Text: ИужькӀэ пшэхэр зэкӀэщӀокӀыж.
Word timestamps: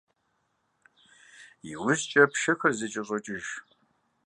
ИужькӀэ 1.71 2.23
пшэхэр 2.31 2.73
зэкӀэщӀокӀыж. 2.79 3.45